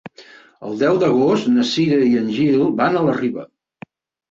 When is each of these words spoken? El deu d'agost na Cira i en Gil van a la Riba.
El 0.69 0.79
deu 0.79 0.97
d'agost 1.03 1.51
na 1.59 1.67
Cira 1.73 2.01
i 2.07 2.09
en 2.23 2.33
Gil 2.39 2.59
van 2.83 3.01
a 3.03 3.07
la 3.11 3.17
Riba. 3.21 3.49